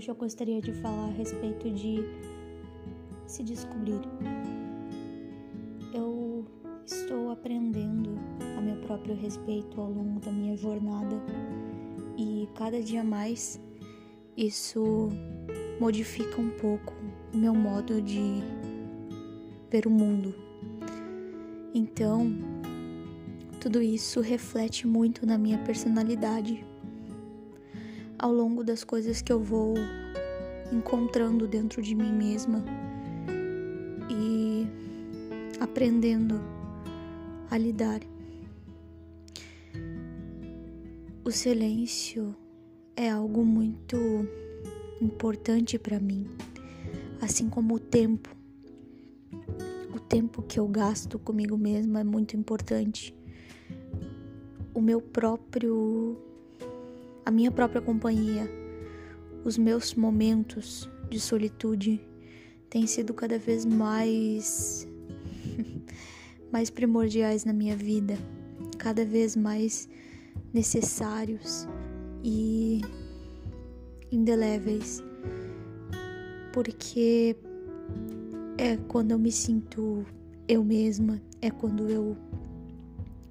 [0.00, 2.02] Hoje eu gostaria de falar a respeito de
[3.26, 4.00] se descobrir.
[5.92, 6.46] Eu
[6.86, 8.18] estou aprendendo
[8.56, 11.22] a meu próprio respeito ao longo da minha jornada
[12.16, 13.60] e cada dia mais
[14.38, 15.10] isso
[15.78, 16.94] modifica um pouco
[17.34, 18.42] o meu modo de
[19.70, 20.34] ver o mundo.
[21.74, 22.32] Então,
[23.60, 26.69] tudo isso reflete muito na minha personalidade
[28.20, 29.74] ao longo das coisas que eu vou
[30.70, 32.62] encontrando dentro de mim mesma
[34.10, 34.66] e
[35.58, 36.38] aprendendo
[37.50, 38.00] a lidar.
[41.24, 42.36] O silêncio
[42.94, 43.96] é algo muito
[45.00, 46.26] importante para mim,
[47.22, 48.36] assim como o tempo.
[49.94, 53.14] O tempo que eu gasto comigo mesma é muito importante.
[54.74, 56.29] O meu próprio
[57.24, 58.48] a minha própria companhia,
[59.44, 62.00] os meus momentos de solitude
[62.68, 64.86] têm sido cada vez mais
[66.52, 68.18] mais primordiais na minha vida,
[68.78, 69.88] cada vez mais
[70.52, 71.66] necessários
[72.22, 72.80] e
[74.10, 75.02] indeléveis,
[76.52, 77.36] porque
[78.58, 80.04] é quando eu me sinto
[80.48, 82.16] eu mesma, é quando eu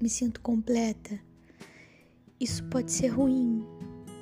[0.00, 1.20] me sinto completa
[2.42, 3.64] isso pode ser ruim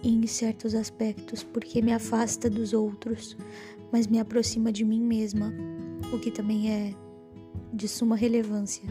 [0.04, 3.34] em certos aspectos, porque me afasta dos outros,
[3.90, 5.52] mas me aproxima de mim mesma,
[6.12, 6.94] o que também é
[7.72, 8.84] de suma relevância,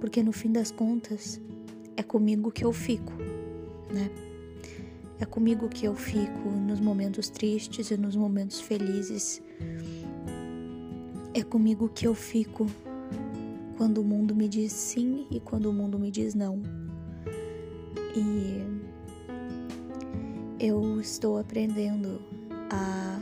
[0.00, 1.40] porque no fim das contas
[1.96, 3.12] é comigo que eu fico,
[3.92, 4.10] né?
[5.18, 9.42] É comigo que eu fico nos momentos tristes e nos momentos felizes.
[11.32, 12.66] É comigo que eu fico
[13.78, 16.85] quando o mundo me diz sim e quando o mundo me diz não.
[18.16, 18.64] E
[20.58, 22.18] eu estou aprendendo
[22.70, 23.20] a,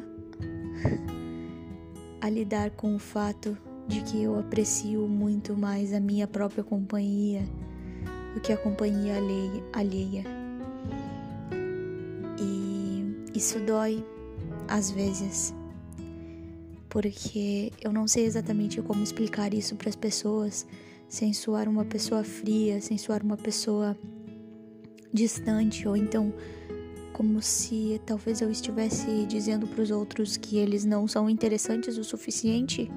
[2.20, 7.42] a lidar com o fato de que eu aprecio muito mais a minha própria companhia
[8.34, 9.14] do que a companhia
[9.72, 10.22] alheia.
[12.38, 14.06] E isso dói
[14.68, 15.52] às vezes,
[16.88, 20.64] porque eu não sei exatamente como explicar isso para as pessoas
[21.08, 23.96] sem soar uma pessoa fria, sem soar uma pessoa
[25.14, 26.34] distante ou então
[27.12, 32.02] como se talvez eu estivesse dizendo para os outros que eles não são interessantes o
[32.02, 32.90] suficiente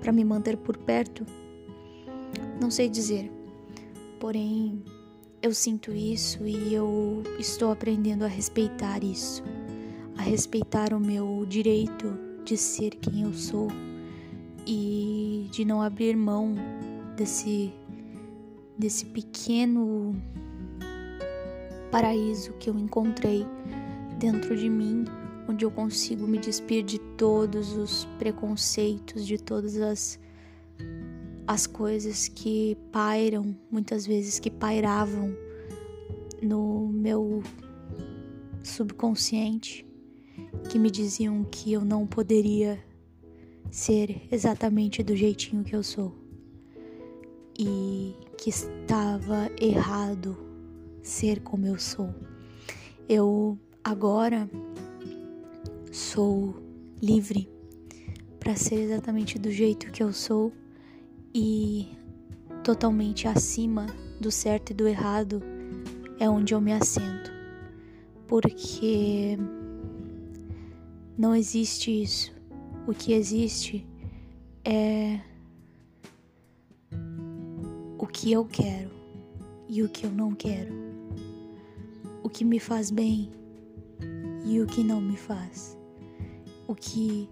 [0.00, 1.24] para me manter por perto.
[2.60, 3.30] Não sei dizer.
[4.18, 4.82] Porém,
[5.40, 9.44] eu sinto isso e eu estou aprendendo a respeitar isso,
[10.18, 13.68] a respeitar o meu direito de ser quem eu sou
[14.66, 16.54] e de não abrir mão
[17.16, 17.72] desse
[18.76, 20.14] desse pequeno
[21.96, 23.46] paraíso que eu encontrei
[24.18, 25.06] dentro de mim,
[25.48, 30.20] onde eu consigo me despir de todos os preconceitos, de todas as
[31.46, 35.34] as coisas que pairam, muitas vezes que pairavam
[36.42, 37.42] no meu
[38.62, 39.86] subconsciente,
[40.68, 42.78] que me diziam que eu não poderia
[43.70, 46.14] ser exatamente do jeitinho que eu sou
[47.58, 50.45] e que estava errado
[51.06, 52.12] ser como eu sou.
[53.08, 54.50] Eu agora
[55.92, 56.56] sou
[57.00, 57.48] livre
[58.40, 60.52] para ser exatamente do jeito que eu sou
[61.32, 61.88] e
[62.64, 63.86] totalmente acima
[64.20, 65.40] do certo e do errado
[66.18, 67.30] é onde eu me assento.
[68.26, 69.38] Porque
[71.16, 72.34] não existe isso.
[72.84, 73.86] O que existe
[74.64, 75.20] é
[77.96, 78.90] o que eu quero
[79.68, 80.85] e o que eu não quero
[82.26, 83.30] o que me faz bem
[84.44, 85.78] e o que não me faz,
[86.66, 87.28] o que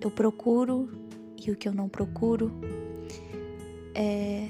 [0.00, 0.88] eu procuro
[1.36, 2.50] e o que eu não procuro,
[3.94, 4.48] é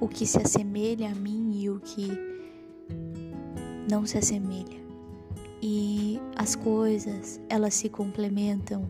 [0.00, 2.08] o que se assemelha a mim e o que
[3.88, 4.84] não se assemelha.
[5.62, 8.88] E as coisas, elas se complementam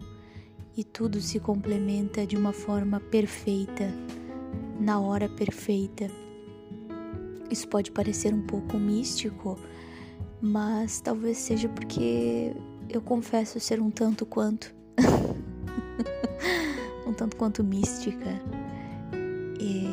[0.74, 3.92] e tudo se complementa de uma forma perfeita,
[4.80, 6.10] na hora perfeita.
[7.50, 9.58] Isso pode parecer um pouco místico,
[10.40, 12.52] mas talvez seja porque
[12.88, 14.74] eu confesso ser um tanto quanto
[17.06, 18.40] um tanto quanto mística.
[19.60, 19.86] E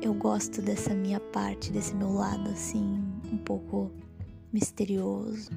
[0.00, 3.90] eu gosto dessa minha parte, desse meu lado assim, um pouco
[4.52, 5.50] misterioso.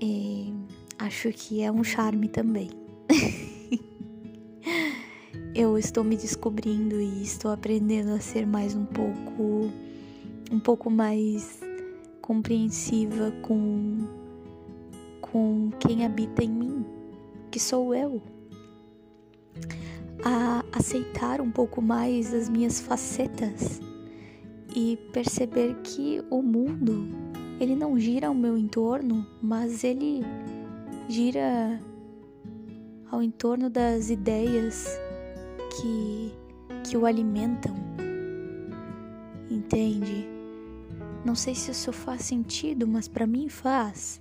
[0.00, 0.54] E
[0.98, 2.70] acho que é um charme também.
[5.54, 9.70] eu estou me descobrindo e estou aprendendo a ser mais um pouco
[10.50, 11.60] um pouco mais
[12.22, 13.98] compreensiva com
[15.20, 16.84] com quem habita em mim,
[17.50, 18.20] que sou eu.
[20.24, 23.80] A aceitar um pouco mais as minhas facetas
[24.74, 27.08] e perceber que o mundo,
[27.58, 30.22] ele não gira ao meu entorno, mas ele
[31.08, 31.80] gira
[33.10, 34.86] ao entorno das ideias
[35.74, 36.32] que
[36.82, 37.74] que o alimentam.
[39.50, 40.26] Entende?
[41.24, 44.20] Não sei se isso faz sentido, mas para mim faz.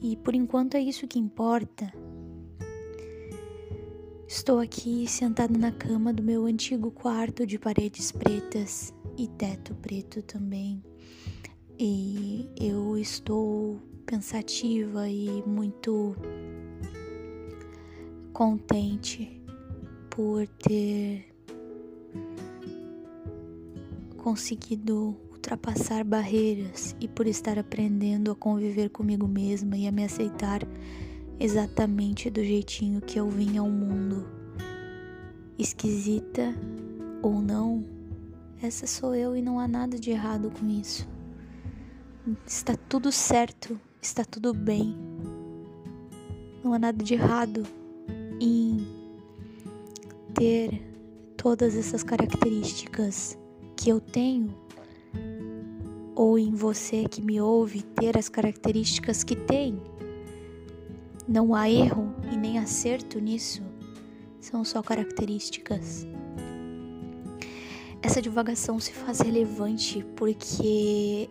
[0.00, 1.92] E por enquanto é isso que importa.
[4.26, 10.22] Estou aqui sentado na cama do meu antigo quarto de paredes pretas e teto preto
[10.22, 10.82] também.
[11.78, 16.14] E eu estou pensativa e muito
[18.32, 19.37] contente
[20.18, 21.32] por ter
[24.16, 30.62] conseguido ultrapassar barreiras e por estar aprendendo a conviver comigo mesma e a me aceitar
[31.38, 34.26] exatamente do jeitinho que eu vim ao mundo.
[35.56, 36.52] Esquisita
[37.22, 37.84] ou não,
[38.60, 41.08] essa sou eu e não há nada de errado com isso.
[42.44, 44.96] Está tudo certo, está tudo bem.
[46.64, 47.62] Não há nada de errado
[48.40, 48.97] em
[50.38, 50.80] ter
[51.36, 53.36] todas essas características
[53.76, 54.54] que eu tenho
[56.14, 59.80] ou em você que me ouve ter as características que tem.
[61.26, 63.62] Não há erro e nem acerto nisso,
[64.40, 66.06] são só características.
[68.00, 71.28] Essa divagação se faz relevante porque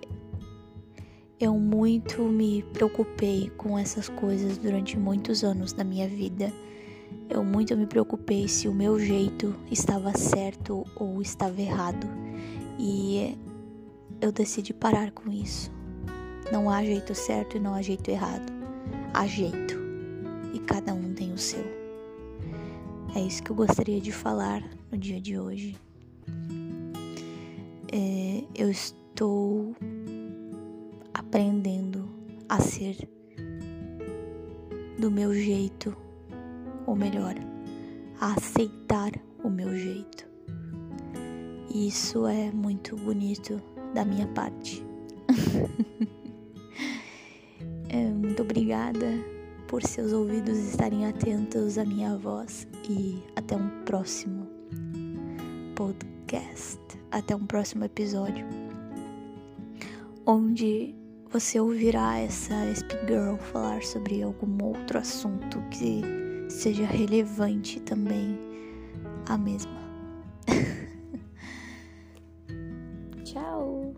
[1.39, 6.53] eu muito me preocupei com essas coisas durante muitos anos da minha vida.
[7.29, 12.07] Eu muito me preocupei se o meu jeito estava certo ou estava errado.
[12.79, 13.37] E
[14.21, 15.71] eu decidi parar com isso.
[16.51, 18.51] Não há jeito certo e não há jeito errado.
[19.13, 19.77] Há jeito.
[20.53, 21.65] E cada um tem o seu.
[23.15, 25.75] É isso que eu gostaria de falar no dia de hoje.
[27.91, 29.75] É, eu estou
[31.13, 32.07] aprendendo
[32.47, 33.09] a ser
[34.97, 35.95] do meu jeito,
[36.87, 37.35] ou melhor,
[38.19, 39.11] a aceitar
[39.43, 40.27] o meu jeito.
[41.69, 43.61] E isso é muito bonito
[43.93, 44.83] da minha parte.
[47.89, 49.05] é, muito obrigada
[49.67, 54.47] por seus ouvidos estarem atentos à minha voz e até um próximo
[55.75, 56.79] podcast,
[57.11, 58.47] até um próximo episódio,
[60.25, 60.95] onde
[61.29, 66.01] você ouvirá essa Speed Girl falar sobre algum outro assunto que
[66.49, 68.37] seja relevante também
[69.27, 69.77] a mesma.
[73.23, 73.93] Ciao